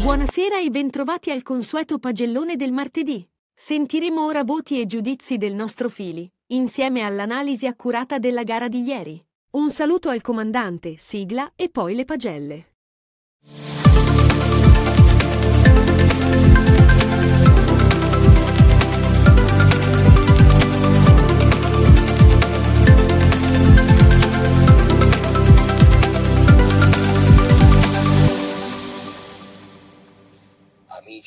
Buonasera 0.00 0.60
e 0.60 0.70
bentrovati 0.70 1.30
al 1.30 1.42
consueto 1.42 1.98
pagellone 1.98 2.56
del 2.56 2.72
martedì. 2.72 3.22
Sentiremo 3.52 4.24
ora 4.24 4.44
voti 4.44 4.80
e 4.80 4.86
giudizi 4.86 5.36
del 5.36 5.52
nostro 5.52 5.90
fili, 5.90 6.26
insieme 6.52 7.02
all'analisi 7.02 7.66
accurata 7.66 8.18
della 8.18 8.44
gara 8.44 8.68
di 8.68 8.80
ieri. 8.80 9.22
Un 9.50 9.70
saluto 9.70 10.08
al 10.08 10.22
comandante, 10.22 10.96
sigla 10.96 11.52
e 11.54 11.68
poi 11.68 11.94
le 11.94 12.06
pagelle. 12.06 12.73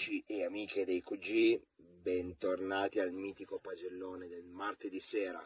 Amici 0.08 0.24
e 0.26 0.46
amiche 0.46 0.86
dei 0.86 1.04
QG, 1.04 1.60
bentornati 1.76 3.02
al 3.02 3.12
mitico 3.12 3.60
pagellone 3.60 4.30
del 4.30 4.46
martedì 4.46 5.02
sera. 5.02 5.46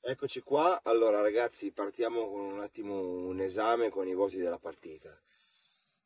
Eccoci 0.00 0.40
qua, 0.40 0.80
allora 0.84 1.20
ragazzi 1.20 1.72
partiamo 1.72 2.28
con 2.30 2.44
un 2.44 2.60
attimo 2.60 3.00
un 3.00 3.40
esame 3.40 3.88
con 3.88 4.06
i 4.06 4.14
voti 4.14 4.36
della 4.36 4.58
partita. 4.58 5.20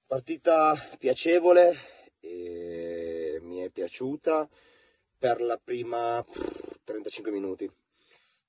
Partita 0.06 0.74
piacevole, 0.98 1.76
mi 2.22 3.58
è 3.58 3.68
piaciuta 3.68 4.48
per 5.18 5.42
la 5.42 5.60
prima 5.62 6.24
pff, 6.24 6.78
35 6.82 7.30
minuti. 7.30 7.70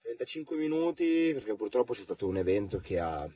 35 0.04 0.56
minuti 0.56 1.32
perché 1.34 1.54
purtroppo 1.56 1.92
c'è 1.92 2.04
stato 2.04 2.28
un 2.28 2.38
evento 2.38 2.80
che 2.80 2.98
ha 2.98 3.30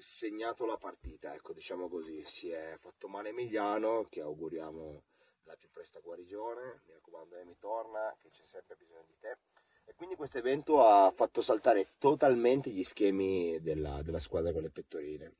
segnato 0.00 0.66
la 0.66 0.76
partita, 0.76 1.34
ecco 1.34 1.52
diciamo 1.52 1.88
così, 1.88 2.22
si 2.24 2.50
è 2.50 2.76
fatto 2.78 3.08
male 3.08 3.30
Emiliano 3.30 4.06
che 4.08 4.20
auguriamo 4.20 5.02
la 5.44 5.56
più 5.56 5.70
presta 5.70 6.00
guarigione, 6.00 6.82
mi 6.86 6.92
raccomando 6.92 7.36
Emi 7.36 7.56
torna 7.58 8.14
che 8.20 8.30
c'è 8.30 8.42
sempre 8.42 8.76
bisogno 8.76 9.04
di 9.06 9.16
te. 9.18 9.38
E 9.84 9.94
quindi 9.94 10.16
questo 10.16 10.38
evento 10.38 10.84
ha 10.84 11.10
fatto 11.10 11.40
saltare 11.40 11.94
totalmente 11.98 12.70
gli 12.70 12.84
schemi 12.84 13.58
della, 13.60 14.02
della 14.02 14.20
squadra 14.20 14.52
con 14.52 14.62
le 14.62 14.70
pettorine 14.70 15.36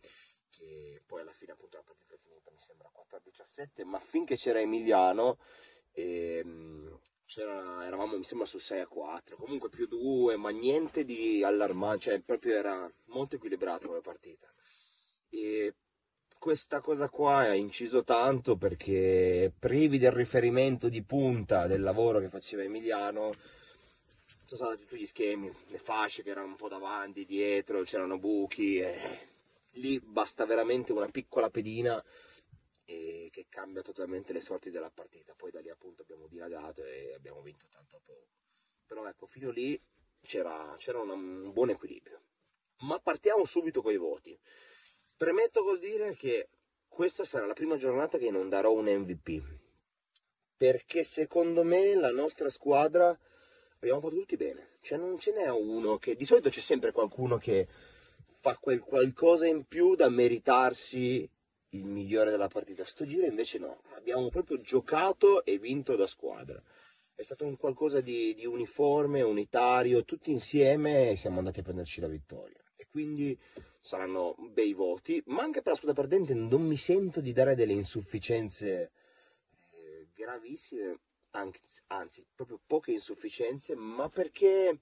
che 0.49 1.03
poi 1.07 1.21
alla 1.21 1.33
fine 1.33 1.53
appunto 1.53 1.77
la 1.77 1.83
partita 1.83 2.15
è 2.15 2.19
finita 2.19 2.51
mi 2.51 2.59
sembra 2.59 2.91
4-17 2.93 3.85
ma 3.85 4.01
finché 4.01 4.37
c'era 4.37 4.61
Emiliano 4.61 5.39
ehm, 5.93 6.99
eravamo 7.37 8.17
mi 8.17 8.25
sembra 8.25 8.47
su 8.47 8.59
6 8.59 8.81
a 8.81 8.87
4 8.87 9.37
comunque 9.37 9.69
più 9.69 9.87
2 9.87 10.37
ma 10.37 10.49
niente 10.51 11.05
di 11.05 11.45
allarmante 11.45 12.05
cioè 12.05 12.21
proprio 12.21 12.57
era 12.57 12.91
molto 13.07 13.37
equilibrata 13.37 13.87
come 13.87 14.01
partita. 14.01 14.51
E 15.29 15.75
questa 16.39 16.81
cosa 16.81 17.11
qua 17.11 17.39
ha 17.39 17.55
inciso 17.55 18.05
tanto 18.05 18.57
perché 18.57 19.53
privi 19.59 19.99
del 19.99 20.13
riferimento 20.13 20.89
di 20.89 21.03
punta 21.03 21.67
del 21.67 21.83
lavoro 21.83 22.21
che 22.21 22.29
faceva 22.29 22.63
Emiliano 22.63 23.33
sono 24.45 24.71
stati 24.71 24.83
tutti 24.83 25.01
gli 25.01 25.07
schemi 25.07 25.51
le 25.69 25.79
fasce 25.79 26.23
che 26.23 26.31
erano 26.31 26.49
un 26.49 26.57
po' 26.57 26.69
davanti 26.69 27.25
dietro 27.25 27.83
c'erano 27.83 28.19
buchi 28.19 28.79
e 28.79 28.97
lì 29.73 30.01
basta 30.01 30.47
veramente 30.47 30.93
una 30.93 31.09
piccola 31.09 31.51
pedina 31.51 32.03
e 32.85 33.18
cambia 33.59 33.83
totalmente 33.83 34.33
le 34.33 34.41
sorti 34.41 34.71
della 34.71 34.89
partita. 34.89 35.35
Poi 35.35 35.51
da 35.51 35.59
lì 35.59 35.69
appunto 35.69 36.03
abbiamo 36.03 36.29
dilagato 36.29 36.85
e 36.85 37.13
abbiamo 37.15 37.41
vinto 37.43 37.67
tanto 37.69 37.97
a 37.97 38.01
poco. 38.05 38.29
Però 38.87 39.05
ecco, 39.09 39.27
fino 39.27 39.51
lì 39.51 39.81
c'era, 40.23 40.77
c'era 40.79 41.01
una- 41.01 41.15
un 41.15 41.53
buon 41.53 41.71
equilibrio. 41.71 42.23
Ma 42.83 43.01
partiamo 43.01 43.45
subito 43.45 43.83
con 43.83 43.93
i 43.93 43.97
voti. 43.97 44.39
Premetto 45.17 45.65
col 45.65 45.81
dire 45.81 46.15
che 46.15 46.51
questa 46.87 47.25
sarà 47.25 47.47
la 47.47 47.53
prima 47.53 47.77
giornata 47.77 48.17
che 48.17 48.31
non 48.31 48.49
darò 48.49 48.71
un 48.71 48.87
MVP. 48.87 49.43
Perché 50.57 51.03
secondo 51.03 51.65
me 51.65 51.97
la 51.97 52.13
nostra 52.13 52.51
squadra 52.51 53.19
abbiamo 53.75 54.01
fatto 54.01 54.15
tutti 54.15 54.37
bene. 54.37 54.77
Cioè 54.83 54.99
non 54.99 55.19
ce 55.19 55.33
n'è 55.33 55.49
uno 55.51 55.99
che... 55.99 56.15
Di 56.15 56.25
solito 56.25 56.49
c'è 56.49 56.61
sempre 56.61 56.93
qualcuno 56.93 57.39
che 57.39 57.67
fa 58.39 58.57
quel 58.57 58.79
qualcosa 58.79 59.49
in 59.49 59.65
più 59.67 59.97
da 59.97 60.09
meritarsi 60.09 61.29
il 61.71 61.85
migliore 61.85 62.31
della 62.31 62.49
partita. 62.49 62.85
Sto 62.85 63.07
giro 63.07 63.27
invece 63.27 63.59
no, 63.59 63.83
abbiamo 63.95 64.29
proprio 64.29 64.61
giocato 64.61 65.45
e 65.45 65.59
vinto 65.59 65.97
da 65.97 66.07
squadra. 66.07 66.63
È 67.15 67.23
stato 67.23 67.45
un 67.45 67.57
qualcosa 67.57 68.01
di, 68.01 68.35
di 68.35 68.47
uniforme, 68.47 69.23
unitario, 69.23 70.05
tutti 70.05 70.31
insieme 70.31 71.17
siamo 71.17 71.39
andati 71.39 71.61
a 71.61 71.65
prenderci 71.65 72.01
la 72.01 72.07
vittoria. 72.07 72.63
E 72.77 72.87
quindi 72.89 73.37
saranno 73.81 74.37
bei 74.53 74.73
voti, 74.73 75.23
ma 75.27 75.43
anche 75.43 75.61
per 75.61 75.73
la 75.73 75.79
squadra 75.79 76.01
perdente 76.01 76.35
non 76.35 76.63
mi 76.63 76.77
sento 76.77 77.21
di 77.21 77.33
dare 77.33 77.55
delle 77.55 77.73
insufficienze 77.73 78.93
eh, 79.73 80.09
gravissime, 80.15 81.01
anzi, 81.31 81.83
anzi, 81.89 82.25
proprio 82.35 82.61
poche 82.65 82.93
insufficienze, 82.93 83.75
ma 83.75 84.09
perché 84.09 84.81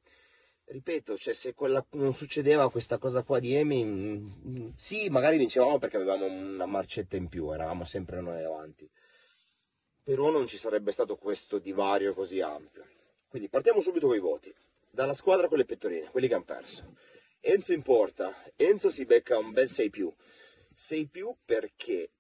ripeto, 0.67 1.17
cioè 1.17 1.33
se 1.33 1.55
quella, 1.55 1.85
non 1.93 2.13
succedeva 2.13 2.71
questa 2.71 2.99
cosa 2.99 3.23
qua 3.23 3.39
di 3.39 3.55
Emi, 3.55 3.85
mm, 3.85 4.31
mm, 4.47 4.69
sì, 4.75 5.09
magari 5.09 5.39
vincevamo 5.39 5.79
perché 5.79 5.97
avevamo 5.97 6.27
una 6.27 6.67
marcetta 6.67 7.17
in 7.17 7.29
più, 7.29 7.53
eravamo 7.53 7.85
sempre 7.85 8.21
noi 8.21 8.43
avanti. 8.43 8.89
Però 10.03 10.31
non 10.31 10.47
ci 10.47 10.57
sarebbe 10.57 10.93
stato 10.93 11.17
questo 11.17 11.59
divario 11.59 12.15
così 12.15 12.41
ampio. 12.41 12.85
Quindi 13.29 13.49
partiamo 13.49 13.81
subito 13.81 14.07
con 14.07 14.17
i 14.17 14.21
voti. 14.21 14.55
Dalla 14.91 15.15
squadra 15.15 15.49
con 15.49 15.59
le 15.59 15.65
pettorine, 15.65 16.11
quelli 16.11 16.29
che 16.29 16.35
hanno 16.35 16.45
perso. 16.45 16.95
Enzo 17.41 17.73
in 17.73 17.83
porta. 17.83 18.35
Enzo 18.57 18.89
si 18.91 19.05
becca 19.05 19.37
un 19.37 19.51
bel 19.53 19.69
6 19.69 19.91
più. 19.91 20.13
6 20.73 21.07
più 21.09 21.35
perché 21.45 22.11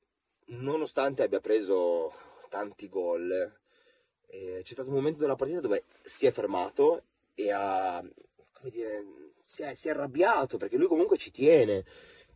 nonostante 0.47 1.23
abbia 1.23 1.41
preso 1.41 2.13
tanti 2.49 2.89
gol, 2.89 3.31
eh, 4.29 4.61
c'è 4.63 4.73
stato 4.73 4.89
un 4.89 4.95
momento 4.97 5.21
della 5.21 5.37
partita 5.37 5.61
dove 5.61 5.85
si 6.03 6.27
è 6.27 6.31
fermato 6.31 7.05
e 7.35 7.51
ha, 7.53 8.03
come 8.59 8.71
dire, 8.71 9.05
si 9.41 9.63
è, 9.63 9.75
si 9.75 9.89
è 9.89 9.91
arrabbiato 9.91 10.57
perché 10.57 10.77
lui 10.77 10.89
comunque 10.89 11.17
ci 11.17 11.31
tiene. 11.31 11.85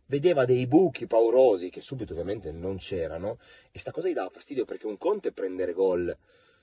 Vedeva 0.05 0.45
dei 0.45 0.67
buchi 0.67 1.07
paurosi 1.07 1.69
che 1.69 1.79
subito 1.79 2.11
ovviamente 2.11 2.51
non 2.51 2.77
c'erano 2.77 3.39
e 3.71 3.79
sta 3.79 3.91
cosa 3.91 4.09
gli 4.09 4.13
dava 4.13 4.29
fastidio 4.29 4.65
perché 4.65 4.85
un 4.85 4.97
conto 4.97 5.29
è 5.29 5.31
prendere 5.31 5.71
gol 5.71 6.15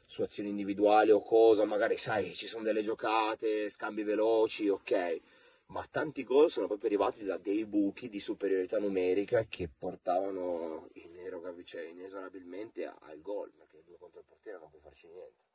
su 0.05 0.23
azioni 0.23 0.51
individuali 0.51 1.11
o 1.11 1.21
cosa, 1.21 1.65
magari 1.65 1.97
sai, 1.97 2.35
ci 2.35 2.47
sono 2.47 2.63
delle 2.63 2.83
giocate, 2.83 3.69
scambi 3.69 4.03
veloci, 4.03 4.69
ok, 4.69 5.21
ma 5.67 5.87
tanti 5.91 6.25
gol 6.25 6.51
sono 6.51 6.67
proprio 6.67 6.89
arrivati 6.89 7.25
da 7.25 7.37
dei 7.37 7.65
buchi 7.67 8.09
di 8.09 8.21
superiorità 8.21 8.79
numerica 8.79 9.45
che 9.49 9.69
portavano 9.69 10.89
inerogabil- 10.95 11.67
cioè, 11.67 11.83
inesorabilmente 11.83 12.87
al 12.87 13.21
gol, 13.21 13.51
perché 13.57 13.83
due 13.85 13.99
contro 13.99 14.21
il 14.21 14.27
portiere 14.27 14.59
non 14.59 14.71
puoi 14.71 14.81
farci 14.81 15.07
niente. 15.09 15.48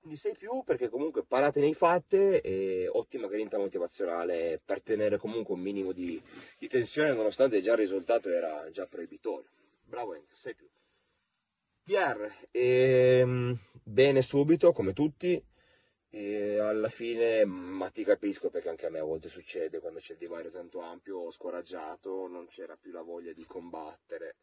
Quindi 0.00 0.16
sei 0.16 0.34
più 0.36 0.62
perché 0.64 0.88
comunque 0.88 1.24
parate 1.24 1.60
nei 1.60 1.74
fatte 1.74 2.40
e 2.40 2.88
ottima 2.88 3.26
grinta 3.26 3.58
motivazionale 3.58 4.60
per 4.64 4.80
tenere 4.80 5.18
comunque 5.18 5.54
un 5.54 5.60
minimo 5.60 5.92
di, 5.92 6.20
di 6.58 6.68
tensione 6.68 7.12
nonostante 7.12 7.60
già 7.60 7.72
il 7.72 7.78
risultato 7.78 8.30
era 8.30 8.70
già 8.70 8.86
proibitorio. 8.86 9.50
Bravo 9.84 10.14
Enzo, 10.14 10.36
sei 10.36 10.54
più. 10.54 10.68
Pierre, 11.82 12.48
ehm, 12.50 13.58
bene 13.82 14.22
subito 14.22 14.72
come 14.72 14.92
tutti 14.92 15.42
e 16.10 16.58
alla 16.58 16.88
fine, 16.88 17.44
ma 17.44 17.88
ti 17.90 18.04
capisco 18.04 18.50
perché 18.50 18.68
anche 18.68 18.86
a 18.86 18.90
me 18.90 18.98
a 18.98 19.04
volte 19.04 19.28
succede 19.28 19.80
quando 19.80 19.98
c'è 19.98 20.12
il 20.12 20.18
divario 20.18 20.50
tanto 20.50 20.80
ampio, 20.80 21.18
ho 21.18 21.30
scoraggiato, 21.30 22.28
non 22.28 22.46
c'era 22.46 22.76
più 22.76 22.92
la 22.92 23.02
voglia 23.02 23.32
di 23.32 23.44
combattere. 23.44 24.36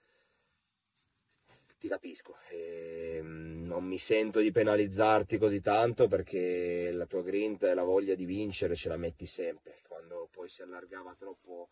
Ti 1.77 1.87
capisco, 1.87 2.37
ehm, 2.49 3.65
non 3.65 3.83
mi 3.83 3.97
sento 3.97 4.39
di 4.39 4.51
penalizzarti 4.51 5.37
così 5.37 5.61
tanto 5.61 6.07
perché 6.07 6.89
la 6.91 7.05
tua 7.05 7.21
grinta 7.21 7.69
e 7.69 7.73
la 7.73 7.83
voglia 7.83 8.15
di 8.15 8.25
vincere 8.25 8.75
ce 8.75 8.89
la 8.89 8.97
metti 8.97 9.25
sempre. 9.25 9.81
Quando 9.87 10.27
poi 10.31 10.47
si 10.47 10.61
allargava 10.61 11.15
troppo 11.17 11.69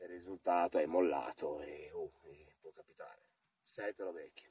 il 0.00 0.08
risultato 0.08 0.76
hai 0.76 0.86
mollato 0.86 1.60
e, 1.60 1.90
uh, 1.92 2.10
e 2.24 2.54
può 2.60 2.70
capitare. 2.70 3.30
Setelo 3.62 4.12
vecchio. 4.12 4.50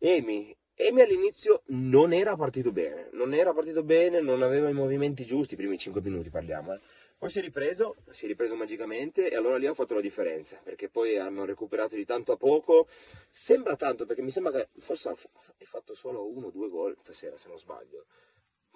Amy, 0.00 0.56
Amy 0.76 1.00
all'inizio 1.00 1.62
non 1.66 2.12
era 2.12 2.36
partito 2.36 2.70
bene, 2.70 3.08
non 3.12 3.34
era 3.34 3.52
partito 3.52 3.82
bene, 3.82 4.20
non 4.20 4.42
aveva 4.42 4.68
i 4.68 4.72
movimenti 4.72 5.24
giusti, 5.24 5.54
i 5.54 5.56
primi 5.56 5.76
5 5.76 6.00
minuti 6.00 6.30
parliamo, 6.30 6.74
eh. 6.74 6.80
Poi 7.18 7.30
si 7.30 7.40
è 7.40 7.42
ripreso, 7.42 7.96
si 8.10 8.26
è 8.26 8.28
ripreso 8.28 8.54
magicamente 8.54 9.28
e 9.28 9.34
allora 9.34 9.56
lì 9.56 9.66
ha 9.66 9.74
fatto 9.74 9.94
la 9.94 10.00
differenza, 10.00 10.60
perché 10.62 10.88
poi 10.88 11.18
hanno 11.18 11.44
recuperato 11.44 11.96
di 11.96 12.04
tanto 12.04 12.30
a 12.30 12.36
poco. 12.36 12.86
Sembra 13.28 13.74
tanto, 13.74 14.06
perché 14.06 14.22
mi 14.22 14.30
sembra 14.30 14.52
che 14.52 14.68
forse 14.78 15.08
hai 15.08 15.66
fatto 15.66 15.94
solo 15.94 16.30
uno 16.30 16.46
o 16.46 16.50
due 16.52 16.68
gol 16.68 16.96
stasera, 17.02 17.36
se 17.36 17.48
non 17.48 17.58
sbaglio. 17.58 18.06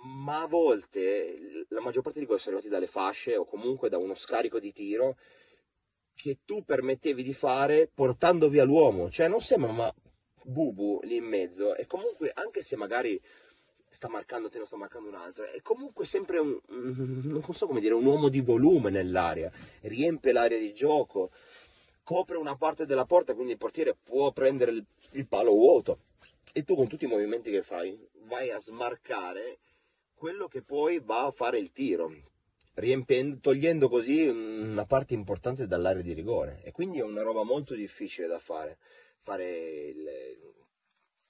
Ma 0.04 0.42
a 0.42 0.46
volte 0.48 1.66
la 1.68 1.80
maggior 1.80 2.02
parte 2.02 2.18
di 2.18 2.26
gol 2.26 2.40
sono 2.40 2.56
arrivati 2.56 2.74
dalle 2.74 2.90
fasce 2.90 3.36
o 3.36 3.44
comunque 3.44 3.88
da 3.88 3.98
uno 3.98 4.14
scarico 4.14 4.58
di 4.58 4.72
tiro 4.72 5.16
che 6.12 6.40
tu 6.44 6.64
permettevi 6.64 7.22
di 7.22 7.32
fare 7.32 7.88
portando 7.94 8.48
via 8.48 8.64
l'uomo. 8.64 9.08
Cioè 9.08 9.28
non 9.28 9.40
sembra, 9.40 9.70
ma 9.70 9.94
Bubu 10.44 11.00
lì 11.04 11.16
in 11.16 11.24
mezzo 11.24 11.76
e 11.76 11.86
comunque 11.86 12.32
anche 12.34 12.62
se 12.62 12.74
magari 12.74 13.20
sta 13.92 14.08
marcando 14.08 14.48
te, 14.48 14.56
non 14.56 14.66
sta 14.66 14.76
marcando 14.76 15.08
un 15.08 15.14
altro. 15.14 15.44
È 15.44 15.60
comunque 15.60 16.06
sempre 16.06 16.38
un, 16.38 16.58
non 16.66 17.44
so 17.50 17.66
come 17.66 17.80
dire, 17.80 17.94
un 17.94 18.06
uomo 18.06 18.28
di 18.28 18.40
volume 18.40 18.90
nell'area, 18.90 19.52
riempie 19.82 20.32
l'area 20.32 20.58
di 20.58 20.72
gioco, 20.72 21.30
copre 22.02 22.38
una 22.38 22.56
parte 22.56 22.86
della 22.86 23.04
porta, 23.04 23.34
quindi 23.34 23.52
il 23.52 23.58
portiere 23.58 23.94
può 24.02 24.32
prendere 24.32 24.70
il, 24.70 24.84
il 25.12 25.26
palo 25.26 25.52
vuoto. 25.52 25.98
E 26.54 26.64
tu 26.64 26.74
con 26.74 26.88
tutti 26.88 27.04
i 27.04 27.08
movimenti 27.08 27.50
che 27.50 27.62
fai 27.62 27.98
vai 28.24 28.50
a 28.50 28.58
smarcare 28.58 29.58
quello 30.14 30.48
che 30.48 30.62
poi 30.62 31.00
va 31.00 31.26
a 31.26 31.30
fare 31.30 31.58
il 31.58 31.72
tiro, 31.72 32.14
togliendo 33.40 33.88
così 33.88 34.26
una 34.26 34.86
parte 34.86 35.12
importante 35.12 35.66
dall'area 35.66 36.02
di 36.02 36.14
rigore. 36.14 36.60
E 36.64 36.72
quindi 36.72 36.98
è 36.98 37.02
una 37.02 37.22
roba 37.22 37.42
molto 37.42 37.74
difficile 37.74 38.26
da 38.26 38.38
fare, 38.38 38.78
fare 39.20 39.44
il, 39.88 40.08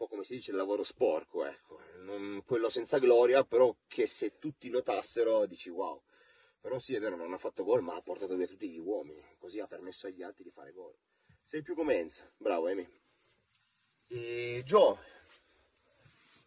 po' 0.03 0.09
come 0.09 0.25
si 0.25 0.35
dice 0.35 0.51
il 0.51 0.57
lavoro 0.57 0.83
sporco, 0.83 1.45
ecco. 1.45 1.79
Non, 1.99 2.43
quello 2.45 2.69
senza 2.69 2.99
gloria, 2.99 3.45
però 3.45 3.73
che 3.87 4.07
se 4.07 4.39
tutti 4.39 4.69
notassero 4.69 5.47
dici 5.47 5.71
wow. 5.71 6.03
Però 6.61 6.79
sì, 6.79 6.95
è 6.95 7.01
vero, 7.01 7.15
non 7.15 7.33
ha 7.33 7.39
fatto 7.39 7.63
gol, 7.63 7.83
ma 7.83 7.95
ha 7.95 8.03
portato 8.03 8.35
via 8.35 8.47
tutti 8.47 8.69
gli 8.69 8.79
uomini, 8.79 9.23
così 9.39 9.61
ha 9.61 9.67
permesso 9.67 10.09
agli 10.09 10.23
altri 10.23 10.43
di 10.43 10.51
fare 10.51 10.73
gol. 10.73 10.95
Sei 11.45 11.63
più 11.63 11.75
come 11.75 11.99
Enzo, 11.99 12.33
bravo 12.37 12.67
Emi. 12.67 12.89
E 14.09 14.63
Joe, 14.65 14.99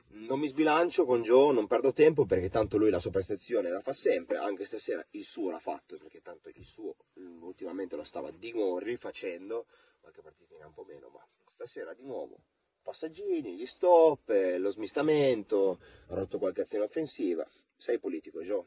non 0.07 0.39
mi 0.39 0.47
sbilancio 0.47 1.05
con 1.05 1.21
Joe, 1.21 1.53
non 1.53 1.67
perdo 1.67 1.93
tempo 1.93 2.25
perché 2.25 2.49
tanto 2.49 2.77
lui 2.77 2.89
la 2.89 2.99
sua 2.99 3.11
prestazione 3.11 3.69
la 3.69 3.81
fa 3.81 3.93
sempre, 3.93 4.37
anche 4.37 4.65
stasera 4.65 5.05
il 5.11 5.23
suo 5.23 5.49
l'ha 5.49 5.59
fatto 5.59 5.97
perché 5.97 6.21
tanto 6.21 6.49
il 6.49 6.65
suo 6.65 6.95
ultimamente 7.13 7.95
lo 7.95 8.03
stava 8.03 8.31
di 8.31 8.51
nuovo 8.51 8.79
rifacendo, 8.79 9.65
qualche 10.01 10.21
partitina 10.21 10.67
un 10.67 10.73
po' 10.73 10.83
meno, 10.83 11.09
ma 11.09 11.25
stasera 11.45 11.93
di 11.93 12.03
nuovo 12.03 12.37
passaggini, 12.85 13.55
gli 13.55 13.65
stop, 13.65 14.29
eh, 14.29 14.59
lo 14.59 14.69
smistamento, 14.69 15.79
rotto 16.09 16.37
qualche 16.37 16.61
azione 16.61 16.85
offensiva. 16.85 17.43
Sei 17.75 17.97
politico, 17.97 18.43
Joe, 18.43 18.63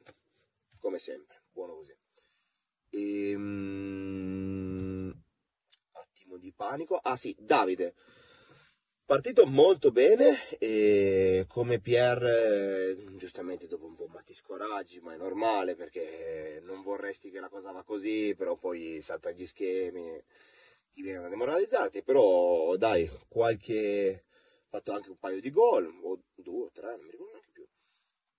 come 0.81 0.99
sempre, 0.99 1.43
buono 1.53 1.77
così. 1.77 1.97
Ehm... 2.91 4.35
Attimo 5.93 6.37
di 6.37 6.53
panico. 6.53 6.97
Ah 6.97 7.15
sì, 7.15 7.37
Davide. 7.39 7.95
Partito 9.05 9.47
molto 9.47 9.93
bene 9.93 10.49
e 10.59 11.47
come 11.49 11.79
Pierre, 11.79 12.91
eh, 12.91 13.15
giustamente 13.17 13.67
dopo 13.67 13.87
un 13.87 13.95
po' 13.95 14.11
ti 14.25 14.35
scoraggi, 14.35 15.01
ma 15.01 15.15
è 15.15 15.17
normale 15.17 15.75
perché 15.77 16.61
non 16.63 16.83
vorresti 16.83 17.31
che 17.31 17.41
la 17.41 17.49
cosa 17.49 17.71
va 17.71 17.83
così, 17.85 18.35
però 18.37 18.57
poi 18.57 19.01
salta 19.01 19.31
gli 19.31 19.47
schemi, 19.47 20.23
ti 20.93 21.03
viene 21.03 21.21
da 21.21 21.29
demoralizzarti, 21.29 22.03
però 22.03 22.77
dai, 22.77 23.09
qualche 23.29 24.25
fatto 24.69 24.93
anche 24.93 25.11
un 25.11 25.19
paio 25.19 25.41
di 25.41 25.51
gol, 25.51 25.87
o 26.03 26.21
due 26.35 26.65
o 26.65 26.71
tre, 26.73 26.97
non 26.97 27.05
mi 27.05 27.11
ricordo 27.11 27.33
neanche 27.33 27.51
più. 27.53 27.67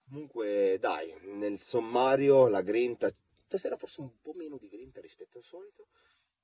Comunque 0.08 0.78
dai, 0.80 1.14
nel 1.36 1.60
sommario 1.60 2.48
la 2.48 2.62
grinta, 2.62 3.14
stasera 3.46 3.78
forse 3.78 4.02
un 4.02 4.20
po' 4.22 4.34
meno 4.34 4.58
di 4.58 4.68
grinta 4.68 5.02
rispetto 5.02 5.38
al 5.38 5.44
solito, 5.44 5.88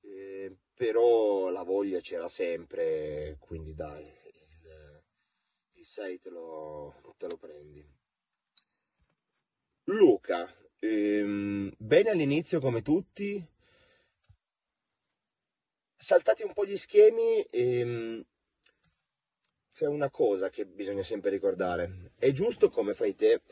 eh, 0.02 0.56
però 0.74 1.50
la 1.50 1.62
voglia 1.62 2.00
c'era 2.00 2.28
sempre, 2.28 3.36
quindi 3.40 3.74
dai, 3.74 4.04
il, 4.04 5.02
il 5.74 5.84
6 5.86 6.20
te 6.20 6.30
lo, 6.30 6.94
te 7.16 7.26
lo 7.28 7.36
prendi. 7.36 7.84
Luca, 9.84 10.52
ehm, 10.80 11.72
bene 11.78 12.10
all'inizio 12.10 12.60
come 12.60 12.82
tutti, 12.82 13.44
saltati 15.96 16.42
un 16.42 16.52
po' 16.52 16.64
gli 16.64 16.76
schemi, 16.76 17.46
ehm, 17.50 18.24
c'è 19.72 19.86
una 19.86 20.10
cosa 20.10 20.48
che 20.48 20.64
bisogna 20.66 21.02
sempre 21.02 21.30
ricordare, 21.30 22.12
è 22.18 22.32
giusto 22.32 22.70
come 22.70 22.94
fai 22.94 23.14
te, 23.14 23.42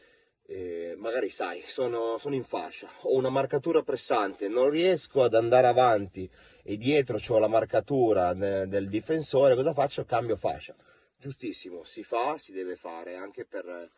eh, 0.46 0.94
magari 0.98 1.30
sai, 1.30 1.62
sono, 1.66 2.18
sono, 2.18 2.34
in 2.34 2.44
fascia, 2.44 2.88
ho 3.02 3.16
una 3.16 3.30
marcatura 3.30 3.82
pressante, 3.82 4.48
non 4.48 4.68
riesco 4.68 5.22
ad 5.22 5.34
andare 5.34 5.66
avanti 5.66 6.30
e 6.62 6.76
dietro 6.76 7.18
ho 7.28 7.38
la 7.38 7.48
marcatura 7.48 8.34
de, 8.34 8.66
del 8.66 8.88
difensore, 8.88 9.54
cosa 9.54 9.72
faccio? 9.72 10.04
Cambio 10.04 10.36
fascia. 10.36 10.74
Giustissimo, 11.16 11.84
si 11.84 12.02
fa, 12.02 12.36
si 12.36 12.52
deve 12.52 12.76
fare 12.76 13.16
anche 13.16 13.46
per 13.46 13.90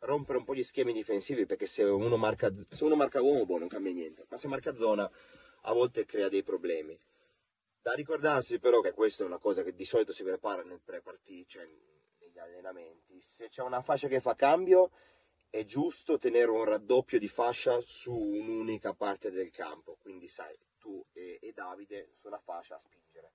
rompere 0.00 0.38
un 0.38 0.44
po' 0.44 0.54
gli 0.54 0.62
schemi 0.62 0.92
difensivi 0.92 1.46
perché 1.46 1.66
se 1.66 1.82
uno 1.82 2.16
marca, 2.16 2.52
se 2.68 2.84
uno 2.84 2.94
marca 2.94 3.20
uomo 3.20 3.44
boh, 3.44 3.58
non 3.58 3.68
cambia 3.68 3.92
niente, 3.92 4.24
ma 4.28 4.36
se 4.36 4.46
marca 4.46 4.74
zona 4.74 5.10
a 5.62 5.72
volte 5.72 6.04
crea 6.04 6.28
dei 6.28 6.42
problemi. 6.42 6.98
Da 7.88 7.94
ricordarsi 7.94 8.58
però 8.58 8.82
che 8.82 8.92
questa 8.92 9.22
è 9.22 9.26
una 9.26 9.38
cosa 9.38 9.62
che 9.62 9.72
di 9.72 9.86
solito 9.86 10.12
si 10.12 10.22
prepara 10.22 10.62
nel 10.62 10.82
pre-partita, 10.84 11.46
cioè 11.48 11.66
negli 12.18 12.38
allenamenti. 12.38 13.18
Se 13.18 13.48
c'è 13.48 13.62
una 13.62 13.80
fascia 13.80 14.08
che 14.08 14.20
fa 14.20 14.34
cambio, 14.34 14.90
è 15.48 15.64
giusto 15.64 16.18
tenere 16.18 16.50
un 16.50 16.64
raddoppio 16.64 17.18
di 17.18 17.28
fascia 17.28 17.80
su 17.80 18.12
un'unica 18.12 18.92
parte 18.92 19.30
del 19.30 19.50
campo. 19.50 19.96
Quindi 20.02 20.28
sai, 20.28 20.54
tu 20.78 21.02
e, 21.14 21.38
e 21.40 21.52
Davide 21.54 22.10
sulla 22.12 22.36
fascia 22.36 22.74
a 22.74 22.78
spingere. 22.78 23.32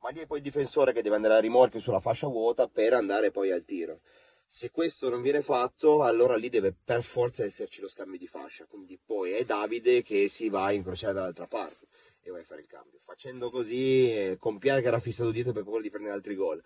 Ma 0.00 0.10
lì 0.10 0.20
è 0.20 0.26
poi 0.26 0.36
il 0.36 0.44
difensore 0.44 0.92
che 0.92 1.00
deve 1.00 1.16
andare 1.16 1.36
a 1.36 1.40
rimorchio 1.40 1.80
sulla 1.80 2.00
fascia 2.00 2.26
vuota 2.26 2.68
per 2.68 2.92
andare 2.92 3.30
poi 3.30 3.52
al 3.52 3.64
tiro. 3.64 4.00
Se 4.44 4.70
questo 4.70 5.08
non 5.08 5.22
viene 5.22 5.40
fatto, 5.40 6.02
allora 6.02 6.36
lì 6.36 6.50
deve 6.50 6.74
per 6.74 7.02
forza 7.02 7.42
esserci 7.42 7.80
lo 7.80 7.88
scambio 7.88 8.18
di 8.18 8.26
fascia. 8.26 8.66
Quindi 8.66 9.00
poi 9.02 9.30
è 9.30 9.46
Davide 9.46 10.02
che 10.02 10.28
si 10.28 10.50
va 10.50 10.64
a 10.64 10.72
incrociare 10.72 11.14
dall'altra 11.14 11.46
parte 11.46 11.86
e 12.28 12.32
vai 12.32 12.42
a 12.42 12.44
fare 12.44 12.60
il 12.60 12.66
cambio. 12.66 13.00
Facendo 13.04 13.50
così, 13.50 14.12
eh, 14.12 14.36
con 14.38 14.58
Pierre 14.58 14.80
che 14.80 14.88
era 14.88 15.00
fissato 15.00 15.30
dietro 15.30 15.52
per 15.52 15.64
paura 15.64 15.82
di 15.82 15.90
prendere 15.90 16.14
altri 16.14 16.34
gol 16.34 16.62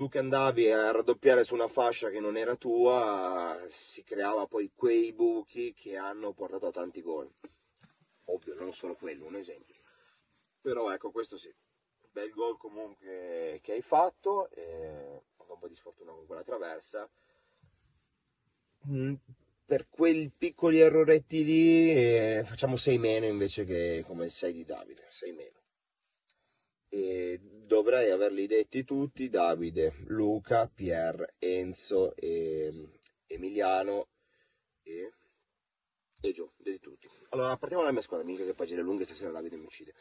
tu 0.00 0.08
che 0.08 0.18
andavi 0.18 0.70
a 0.70 0.92
raddoppiare 0.92 1.44
su 1.44 1.52
una 1.52 1.68
fascia 1.68 2.08
che 2.08 2.20
non 2.20 2.38
era 2.38 2.56
tua, 2.56 3.62
si 3.66 4.02
creava 4.02 4.46
poi 4.46 4.72
quei 4.74 5.12
buchi 5.12 5.74
che 5.74 5.98
hanno 5.98 6.32
portato 6.32 6.68
a 6.68 6.70
tanti 6.70 7.02
gol. 7.02 7.30
Ovvio, 8.24 8.54
non 8.54 8.72
solo 8.72 8.94
quello, 8.94 9.26
un 9.26 9.36
esempio. 9.36 9.76
Però 10.58 10.90
ecco, 10.90 11.10
questo 11.10 11.36
sì. 11.36 11.54
Bel 12.12 12.30
gol 12.30 12.56
comunque 12.56 13.58
che 13.62 13.72
hai 13.72 13.82
fatto, 13.82 14.48
eh, 14.52 15.22
un 15.36 15.58
po' 15.58 15.68
di 15.68 15.76
sfortuna 15.76 16.12
con 16.12 16.24
quella 16.24 16.44
traversa. 16.44 17.06
Mm, 18.88 19.14
per 19.70 19.86
quei 19.88 20.28
piccoli 20.36 20.80
erroretti 20.80 21.44
lì 21.44 21.92
eh, 21.92 22.42
facciamo 22.44 22.74
6 22.74 22.98
meno 22.98 23.26
invece 23.26 23.64
che 23.64 24.02
come 24.04 24.28
6 24.28 24.52
di 24.52 24.64
Davide, 24.64 25.06
6 25.08 25.32
meno 25.32 25.60
e 26.88 27.38
dovrei 27.40 28.10
averli 28.10 28.48
detti 28.48 28.82
tutti, 28.82 29.28
Davide, 29.28 29.94
Luca, 30.08 30.66
Pier, 30.66 31.36
Enzo, 31.38 32.16
e, 32.16 32.98
Emiliano 33.28 34.08
e, 34.82 35.12
e 36.20 36.32
Gio, 36.32 36.54
detti 36.56 36.80
tutti. 36.80 37.08
Allora, 37.28 37.56
partiamo 37.56 37.82
dalla 37.82 37.94
mia 37.94 38.02
squadra, 38.02 38.26
mica 38.26 38.44
che 38.44 38.54
pagine 38.54 38.82
lunghe, 38.82 39.04
stasera 39.04 39.30
Davide 39.30 39.56
mi 39.56 39.66
uccide. 39.66 39.94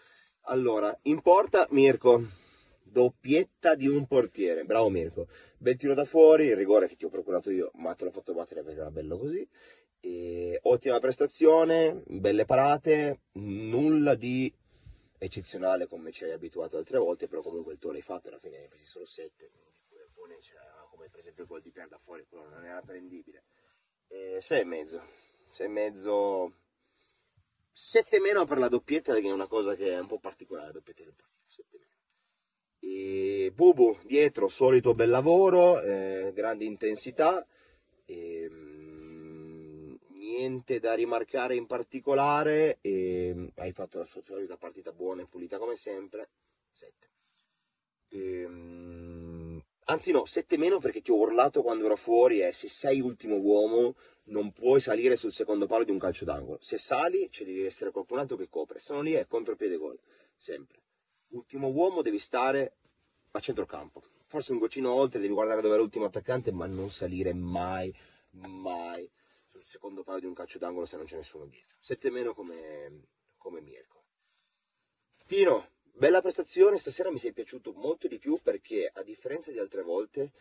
Allora, 0.46 0.98
in 1.04 1.22
porta 1.22 1.68
Mirko, 1.70 2.24
doppietta 3.00 3.76
di 3.76 3.88
un 3.88 4.06
portiere, 4.08 4.66
bravo 4.66 4.90
Mirko, 4.90 5.28
bel 5.58 5.78
tiro 5.78 5.94
da 5.94 6.04
fuori, 6.04 6.48
il 6.48 6.56
rigore 6.58 6.88
che 6.88 6.98
ti 6.98 7.06
ho 7.06 7.10
procurato 7.10 7.50
io, 7.50 7.72
ma 7.76 7.94
te 7.94 8.04
l'ho 8.04 8.12
fatto 8.12 8.34
battere 8.34 8.62
perché 8.62 8.82
era 8.82 8.92
bello 8.92 9.18
così. 9.18 9.48
E 10.02 10.60
ottima 10.64 11.00
prestazione, 11.00 12.04
belle 12.06 12.44
parate, 12.46 13.22
nulla 13.34 14.16
di 14.16 14.54
eccezionale 15.18 15.88
come 15.88 16.12
ci 16.12 16.26
hai 16.26 16.32
abituato 16.32 16.78
altre 16.78 16.98
volte, 16.98 17.28
però 17.28 17.42
comunque 17.42 17.74
il 17.74 17.80
tuo 17.80 17.92
l'hai 17.92 18.02
fatto, 18.02 18.28
alla 18.28 18.40
fine 18.40 18.58
hai 18.58 18.68
preso 18.68 18.86
solo 18.86 19.06
7, 19.06 19.50
quindi 19.50 19.68
come 20.90 21.10
per 21.10 21.20
esempio 21.20 21.44
il 21.44 21.50
gol 21.50 21.62
di 21.62 21.72
Pierre 21.72 21.90
da 21.90 21.98
fuori, 21.98 22.26
quello 22.28 22.50
non 22.50 22.66
era 22.66 22.82
prendibile. 22.82 23.44
6 24.40 24.60
e 24.60 24.64
mezzo, 24.66 25.02
6 25.52 25.66
e 25.66 25.70
mezzo, 25.70 26.54
7 27.72 28.20
meno 28.20 28.46
per 28.46 28.58
la 28.58 28.68
doppietta, 28.68 29.14
che 29.14 29.28
è 29.28 29.32
una 29.32 29.48
cosa 29.48 29.76
che 29.76 29.92
è 29.92 30.00
un 30.00 30.08
po' 30.08 30.20
particolare, 30.20 30.68
la 30.68 30.74
doppietta 30.74 31.04
del 31.04 31.14
partito, 31.14 31.48
7 31.48 31.78
meno. 31.78 31.88
E 32.80 33.52
Bubu 33.54 33.98
dietro, 34.06 34.48
solito 34.48 34.94
bel 34.94 35.10
lavoro, 35.10 35.82
eh, 35.82 36.32
grande 36.34 36.66
intensità. 36.66 37.46
E, 38.06 38.50
niente 40.40 40.80
da 40.80 40.94
rimarcare 40.94 41.56
in 41.56 41.66
particolare. 41.66 42.78
E 42.82 43.32
mm, 43.36 43.48
hai 43.56 43.72
fatto 43.74 44.00
la 44.00 44.06
sua 44.06 44.22
solita 44.24 44.58
partita 44.58 44.92
buona 44.92 45.22
e 45.24 45.28
pulita 45.28 45.58
come 45.58 45.76
sempre. 45.76 46.30
7 46.72 47.08
ehm, 48.10 49.62
anzi 49.86 50.12
no 50.12 50.26
7 50.26 50.58
meno 50.58 50.80
perché 50.80 51.02
ti 51.02 51.12
ho 51.12 51.16
urlato 51.16 51.62
quando 51.62 51.86
ero 51.86 51.96
fuori 51.96 52.42
e 52.42 52.52
se 52.52 52.68
sei 52.68 53.02
ultimo 53.02 53.36
uomo 53.38 53.96
non 54.26 54.52
puoi 54.52 54.80
salire 54.80 55.16
sul 55.16 55.34
secondo 55.34 55.66
palo 55.68 55.84
di 55.84 55.92
un 55.92 56.00
calcio 56.00 56.26
d'angolo. 56.26 56.60
Se 56.62 56.78
sali 56.78 57.30
c'è 57.30 57.44
devi 57.44 57.66
essere 57.66 57.92
qualcun 57.92 58.20
altro 58.20 58.38
che 58.38 58.48
copre. 58.50 58.80
Se 58.80 58.94
non 58.94 59.04
lì 59.04 59.14
è 59.14 59.28
contropiede 59.28 59.78
gol. 59.78 60.00
Sempre 60.36 60.80
ultimo 61.30 61.68
uomo 61.68 62.02
devi 62.02 62.20
stare 62.20 62.78
a 63.32 63.40
centrocampo 63.40 64.04
forse 64.26 64.52
un 64.52 64.60
goccino 64.60 64.92
oltre 64.92 65.20
devi 65.20 65.34
guardare 65.34 65.62
dove 65.62 65.76
è 65.76 65.78
l'ultimo 65.78 66.06
attaccante 66.06 66.52
ma 66.52 66.66
non 66.68 66.90
salire 66.90 67.34
mai 67.34 67.94
mai 68.32 69.10
sul 69.50 69.64
secondo 69.64 70.04
palo 70.04 70.20
di 70.20 70.26
un 70.26 70.34
calcio 70.34 70.60
d'angolo 70.60 70.86
se 70.86 70.96
non 70.96 71.06
c'è 71.06 71.16
nessuno 71.16 71.46
dietro. 71.46 71.76
7 71.80 72.10
meno 72.12 72.34
come, 72.34 73.08
come 73.38 73.62
Mirko. 73.62 74.04
Pino, 75.26 75.72
bella 75.82 76.22
prestazione, 76.22 76.78
stasera 76.78 77.12
mi 77.12 77.18
sei 77.18 77.34
piaciuto 77.34 77.74
molto 77.74 78.08
di 78.08 78.20
più 78.20 78.40
perché 78.42 78.90
a 78.92 79.02
differenza 79.02 79.52
di 79.52 79.60
altre 79.60 79.82
volte 79.82 80.32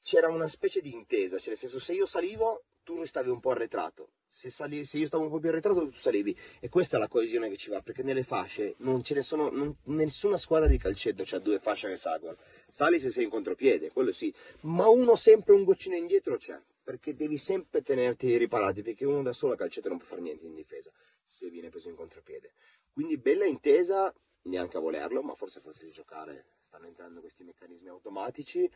c'era 0.00 0.28
una 0.28 0.48
specie 0.48 0.80
di 0.80 0.92
intesa, 0.92 1.38
cioè 1.38 1.48
nel 1.48 1.58
senso 1.58 1.78
se 1.78 1.94
io 1.94 2.06
salivo 2.06 2.64
tu 2.84 3.04
stavi 3.04 3.30
un 3.30 3.40
po' 3.40 3.50
arretrato, 3.50 4.10
se, 4.28 4.50
sali- 4.50 4.84
se 4.84 4.98
io 4.98 5.06
stavo 5.06 5.24
un 5.24 5.30
po' 5.30 5.38
più 5.38 5.48
arretrato 5.48 5.88
tu 5.88 5.96
salivi 5.96 6.36
e 6.60 6.68
questa 6.68 6.96
è 6.96 7.00
la 7.00 7.08
coesione 7.08 7.48
che 7.48 7.56
ci 7.56 7.70
va 7.70 7.80
perché 7.80 8.02
nelle 8.02 8.22
fasce 8.22 8.74
non 8.78 9.02
ce 9.02 9.14
ne 9.14 9.22
sono, 9.22 9.50
non- 9.50 9.74
nessuna 9.84 10.36
squadra 10.36 10.68
di 10.68 10.78
calcetto 10.78 11.24
c'ha 11.24 11.38
due 11.38 11.58
fasce 11.58 11.88
che 11.88 11.96
salgono, 11.96 12.36
sali 12.68 13.00
se 13.00 13.10
sei 13.10 13.24
in 13.24 13.30
contropiede, 13.30 13.90
quello 13.90 14.12
sì, 14.12 14.32
ma 14.60 14.86
uno 14.86 15.16
sempre 15.16 15.54
un 15.54 15.64
goccino 15.64 15.96
indietro 15.96 16.36
c'è 16.36 16.60
perché 16.84 17.14
devi 17.14 17.38
sempre 17.38 17.82
tenerti 17.82 18.36
riparati 18.36 18.82
perché 18.82 19.06
uno 19.06 19.22
da 19.22 19.32
solo 19.32 19.54
a 19.54 19.56
calcetto 19.56 19.88
non 19.88 19.98
può 19.98 20.06
fare 20.06 20.20
niente 20.20 20.44
in 20.44 20.54
difesa 20.54 20.92
se 21.24 21.48
viene 21.48 21.70
preso 21.70 21.88
in 21.88 21.96
contropiede. 21.96 22.52
Quindi 22.92 23.16
bella 23.16 23.46
intesa, 23.46 24.14
neanche 24.42 24.76
a 24.76 24.80
volerlo, 24.80 25.22
ma 25.22 25.34
forse 25.34 25.60
forse 25.60 25.84
di 25.84 25.90
giocare 25.90 26.44
stanno 26.60 26.86
entrando 26.86 27.20
questi 27.20 27.44
meccanismi 27.44 27.88
automatici. 27.88 28.70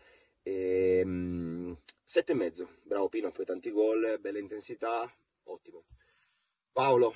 E, 0.48 1.02
mm, 1.04 1.72
sette 2.02 2.32
e 2.32 2.34
mezzo, 2.34 2.78
bravo 2.82 3.10
Pino, 3.10 3.30
poi 3.30 3.44
tanti 3.44 3.70
gol, 3.70 4.18
bella 4.18 4.38
intensità, 4.38 5.12
ottimo. 5.44 5.84
Paolo, 6.72 7.14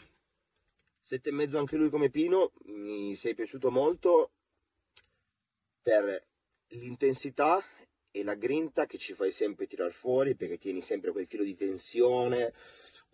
sette 1.01 1.31
e 1.31 1.33
mezzo 1.33 1.57
anche 1.57 1.77
lui 1.77 1.89
come 1.89 2.11
Pino, 2.11 2.53
mi 2.65 3.15
sei 3.15 3.35
piaciuto 3.35 3.71
molto 3.71 4.33
per 5.81 6.27
l'intensità 6.69 7.65
e 8.11 8.23
la 8.23 8.35
grinta 8.35 8.85
che 8.85 8.99
ci 8.99 9.15
fai 9.15 9.31
sempre 9.31 9.67
tirar 9.67 9.93
fuori 9.93 10.35
perché 10.35 10.59
tieni 10.59 10.83
sempre 10.83 11.11
quel 11.11 11.27
filo 11.27 11.45
di 11.45 11.55
tensione, 11.55 12.53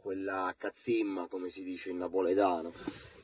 quella 0.08 0.54
cazzimma 0.56 1.26
come 1.28 1.50
si 1.50 1.62
dice 1.62 1.90
in 1.90 1.98
napoletano, 1.98 2.72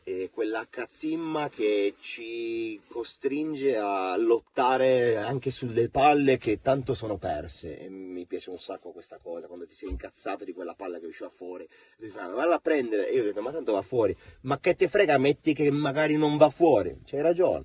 e 0.03 0.29
quella 0.31 0.67
cazzimma 0.69 1.49
che 1.49 1.95
ci 1.99 2.79
costringe 2.87 3.79
a 3.79 4.15
lottare 4.19 5.17
anche 5.17 5.51
sulle 5.51 5.89
palle 5.89 6.37
che 6.37 6.61
tanto 6.61 6.93
sono 6.93 7.17
perse. 7.17 7.79
E 7.79 7.89
mi 7.89 8.27
piace 8.27 8.51
un 8.51 8.59
sacco 8.59 8.91
questa 8.91 9.17
cosa, 9.17 9.47
quando 9.47 9.67
ti 9.67 9.73
sei 9.73 9.89
incazzato 9.89 10.45
di 10.45 10.53
quella 10.53 10.75
palla 10.75 10.99
che 10.99 11.07
usciva 11.07 11.31
fuori, 11.31 11.67
ti 11.99 12.09
fai, 12.09 12.31
valla 12.35 12.57
a 12.57 12.61
prendere, 12.61 13.09
e 13.09 13.15
io 13.15 13.23
detto 13.23 13.41
ma 13.41 13.51
tanto 13.51 13.73
va 13.73 13.81
fuori, 13.81 14.15
ma 14.43 14.61
che 14.61 14.75
te 14.75 14.87
frega, 14.87 15.17
metti 15.17 15.55
che 15.55 15.71
magari 15.71 16.19
non 16.19 16.37
va 16.37 16.51
fuori, 16.51 16.99
c'hai 17.07 17.23
ragione 17.23 17.65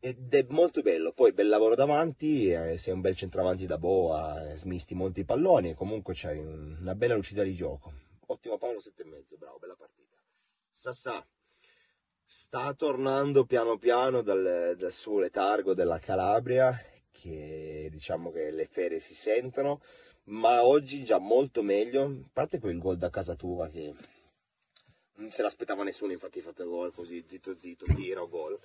ed 0.00 0.34
è 0.34 0.46
molto 0.48 0.80
bello. 0.80 1.12
Poi 1.12 1.32
bel 1.32 1.48
lavoro 1.48 1.74
davanti, 1.74 2.50
eh, 2.50 2.76
sei 2.76 2.92
un 2.92 3.00
bel 3.00 3.16
centravanti 3.16 3.64
da 3.64 3.78
boa, 3.78 4.50
eh, 4.50 4.54
smisti 4.54 4.94
molti 4.94 5.24
palloni 5.24 5.70
e 5.70 5.74
comunque 5.74 6.12
c'hai 6.14 6.38
un- 6.38 6.76
una 6.80 6.94
bella 6.94 7.14
lucidità 7.14 7.42
di 7.42 7.54
gioco. 7.54 8.03
Ottimo 8.26 8.58
Paolo, 8.58 8.80
sette 8.80 9.02
e 9.02 9.06
mezzo, 9.06 9.36
bravo, 9.36 9.58
bella 9.58 9.74
partita. 9.74 10.16
Sassà 10.70 11.24
sta 12.24 12.72
tornando 12.74 13.44
piano 13.44 13.76
piano 13.76 14.22
dal, 14.22 14.74
dal 14.76 14.92
suo 14.92 15.18
letargo 15.18 15.74
della 15.74 15.98
Calabria, 15.98 16.74
che 17.10 17.88
diciamo 17.90 18.30
che 18.30 18.50
le 18.50 18.66
ferie 18.66 18.98
si 18.98 19.14
sentono, 19.14 19.80
ma 20.24 20.64
oggi 20.64 21.04
già 21.04 21.18
molto 21.18 21.62
meglio, 21.62 22.04
a 22.04 22.28
parte 22.32 22.58
quel 22.58 22.78
gol 22.78 22.96
da 22.96 23.10
casa 23.10 23.34
tua 23.34 23.68
che 23.68 23.94
non 25.16 25.30
se 25.30 25.42
l'aspettava 25.42 25.84
nessuno, 25.84 26.12
infatti 26.12 26.38
hai 26.38 26.44
fatto 26.44 26.66
gol 26.66 26.92
così 26.92 27.24
zitto 27.26 27.56
zitto, 27.56 27.84
tiro, 27.94 28.28
gol. 28.28 28.58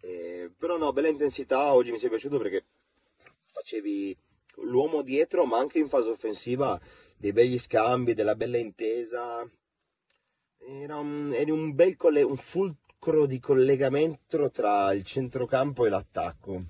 Eh, 0.00 0.50
però 0.56 0.76
no, 0.76 0.92
bella 0.92 1.08
intensità, 1.08 1.72
oggi 1.72 1.92
mi 1.92 1.98
sei 1.98 2.08
piaciuto 2.08 2.38
perché 2.38 2.64
facevi 3.44 4.16
l'uomo 4.56 5.02
dietro, 5.02 5.44
ma 5.44 5.58
anche 5.58 5.78
in 5.78 5.88
fase 5.88 6.08
offensiva 6.08 6.80
dei 7.24 7.32
begli 7.32 7.58
scambi, 7.58 8.12
della 8.12 8.34
bella 8.34 8.58
intesa. 8.58 9.50
Era 10.58 10.96
un, 10.96 11.32
eri 11.32 11.50
un 11.50 11.74
bel 11.74 11.96
colle- 11.96 12.20
un 12.20 12.36
fulcro 12.36 13.24
di 13.24 13.38
collegamento 13.40 14.50
tra 14.50 14.92
il 14.92 15.04
centrocampo 15.04 15.86
e 15.86 15.88
l'attacco. 15.88 16.64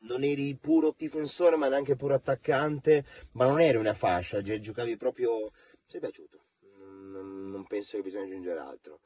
Non 0.00 0.22
eri 0.22 0.54
puro 0.54 0.94
difensore, 0.94 1.56
ma 1.56 1.68
neanche 1.68 1.96
puro 1.96 2.12
attaccante, 2.12 3.06
ma 3.32 3.46
non 3.46 3.58
eri 3.58 3.78
una 3.78 3.94
fascia, 3.94 4.42
gi- 4.42 4.60
giocavi 4.60 4.98
proprio. 4.98 5.50
Sei 5.86 5.98
piaciuto. 6.00 6.44
Non, 6.78 7.48
non 7.48 7.66
penso 7.66 7.96
che 7.96 8.02
bisogna 8.02 8.24
aggiungere 8.24 8.58
altro. 8.58 9.00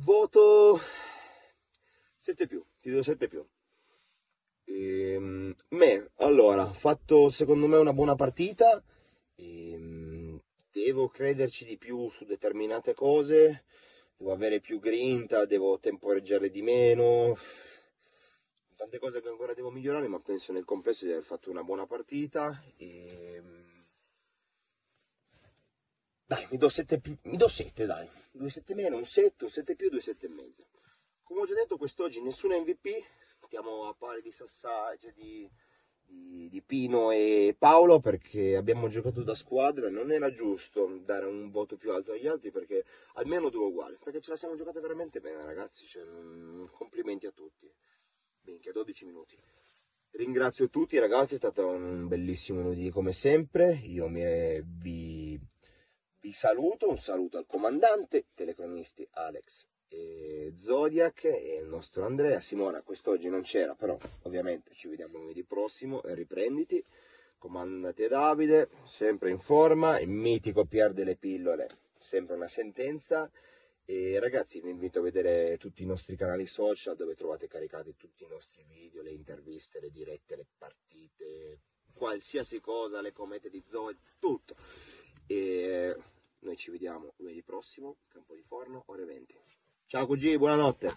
Voto 0.00 0.80
7 2.16 2.48
più, 2.48 2.64
ti 2.80 2.90
do 2.90 3.00
7 3.00 3.28
più. 3.28 3.46
Ehm, 4.64 5.54
me, 5.68 6.10
allora, 6.16 6.72
fatto 6.72 7.28
secondo 7.28 7.68
me 7.68 7.76
una 7.76 7.92
buona 7.92 8.16
partita. 8.16 8.82
Ehm, 9.40 9.67
devo 10.70 11.08
crederci 11.08 11.64
di 11.64 11.76
più 11.76 12.08
su 12.08 12.24
determinate 12.24 12.94
cose. 12.94 13.64
Devo 14.16 14.32
avere 14.32 14.60
più 14.60 14.80
grinta, 14.80 15.44
devo 15.44 15.78
temporeggiare 15.78 16.50
di 16.50 16.62
meno. 16.62 17.36
Tante 18.76 18.98
cose 18.98 19.20
che 19.20 19.28
ancora 19.28 19.54
devo 19.54 19.70
migliorare, 19.70 20.08
ma 20.08 20.20
penso 20.20 20.52
nel 20.52 20.64
complesso 20.64 21.04
di 21.04 21.12
aver 21.12 21.24
fatto 21.24 21.50
una 21.50 21.62
buona 21.62 21.86
partita. 21.86 22.62
Ehm, 22.76 23.86
dai, 26.24 26.46
mi 26.50 26.58
do 26.58 26.68
7 26.68 27.00
più, 27.00 27.16
mi 27.22 27.36
do 27.36 27.48
7, 27.48 27.86
dai. 27.86 28.08
2 28.32 28.50
7 28.50 28.74
meno, 28.74 28.96
un 28.96 29.04
7, 29.04 29.44
un 29.44 29.50
7 29.50 29.74
più, 29.74 29.88
2 29.88 30.00
7 30.00 30.26
e 30.26 30.28
mezzo. 30.28 30.66
Come 31.22 31.40
ho 31.40 31.46
già 31.46 31.54
detto, 31.54 31.76
quest'oggi 31.76 32.20
nessun 32.20 32.52
MVP, 32.52 32.88
stiamo 33.46 33.88
a 33.88 33.94
pari 33.94 34.22
di 34.22 34.30
Sassà, 34.30 34.96
cioè 34.96 35.12
di, 35.12 35.50
di- 36.08 36.62
Pino 36.62 37.10
e 37.12 37.54
Paolo 37.58 38.00
perché 38.00 38.56
abbiamo 38.56 38.88
giocato 38.88 39.22
da 39.22 39.34
squadra 39.34 39.86
e 39.86 39.90
non 39.90 40.10
era 40.10 40.30
giusto 40.30 41.00
dare 41.04 41.26
un 41.26 41.50
voto 41.50 41.76
più 41.76 41.92
alto 41.92 42.12
agli 42.12 42.26
altri 42.26 42.50
perché 42.50 42.84
almeno 43.14 43.48
due 43.48 43.66
uguali, 43.66 43.96
perché 44.02 44.20
ce 44.20 44.30
la 44.30 44.36
siamo 44.36 44.54
giocate 44.54 44.80
veramente 44.80 45.20
bene 45.20 45.42
ragazzi, 45.44 45.86
cioè, 45.86 46.04
mm, 46.04 46.66
complimenti 46.72 47.26
a 47.26 47.30
tutti. 47.32 47.70
Minchia, 48.42 48.72
12 48.72 49.04
minuti. 49.04 49.36
Ringrazio 50.10 50.68
tutti 50.68 50.98
ragazzi, 50.98 51.34
è 51.34 51.36
stato 51.38 51.66
un 51.66 52.08
bellissimo 52.08 52.60
lunedì 52.62 52.90
come 52.90 53.12
sempre, 53.12 53.72
io 53.84 54.08
mi- 54.08 54.62
vi, 54.62 55.38
vi 56.20 56.32
saluto, 56.32 56.88
un 56.88 56.96
saluto 56.96 57.38
al 57.38 57.46
comandante, 57.46 58.26
telecronisti 58.34 59.06
Alex 59.12 59.66
e 59.88 60.52
Zodiac 60.54 61.24
e 61.24 61.58
il 61.60 61.68
nostro 61.68 62.04
Andrea. 62.04 62.40
Simona 62.40 62.82
quest'oggi 62.82 63.28
non 63.28 63.42
c'era, 63.42 63.74
però 63.74 63.98
ovviamente 64.22 64.74
ci 64.74 64.88
vediamo 64.88 65.18
lunedì 65.18 65.42
prossimo 65.44 66.02
e 66.02 66.14
riprenditi. 66.14 66.84
Comandante 67.38 68.08
Davide, 68.08 68.68
sempre 68.84 69.30
in 69.30 69.38
forma, 69.38 70.00
il 70.00 70.08
mitico 70.08 70.64
Pier 70.64 70.92
delle 70.92 71.16
pillole, 71.16 71.68
sempre 71.96 72.34
una 72.34 72.48
sentenza. 72.48 73.30
E 73.84 74.18
ragazzi 74.18 74.60
vi 74.60 74.68
invito 74.68 74.98
a 74.98 75.02
vedere 75.02 75.56
tutti 75.56 75.82
i 75.82 75.86
nostri 75.86 76.14
canali 76.14 76.44
social 76.44 76.94
dove 76.94 77.14
trovate 77.14 77.46
caricati 77.46 77.96
tutti 77.96 78.24
i 78.24 78.28
nostri 78.28 78.62
video, 78.68 79.02
le 79.02 79.12
interviste, 79.12 79.80
le 79.80 79.90
dirette, 79.90 80.36
le 80.36 80.46
partite, 80.58 81.60
qualsiasi 81.96 82.60
cosa, 82.60 83.00
le 83.00 83.12
comete 83.12 83.48
di 83.48 83.62
Zoe, 83.64 83.96
tutto. 84.18 84.56
E 85.26 85.96
noi 86.40 86.56
ci 86.56 86.70
vediamo 86.70 87.14
lunedì 87.16 87.42
prossimo, 87.42 87.96
Campo 88.08 88.34
di 88.34 88.42
Forno, 88.42 88.82
ore 88.86 89.04
20. 89.04 89.57
Ciao 89.88 90.06
Cugi, 90.06 90.36
buonanotte. 90.36 90.92